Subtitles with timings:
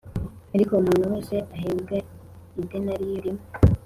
[0.55, 1.95] ariko umuntu wese ahembwa
[2.61, 3.45] idenariyo imwe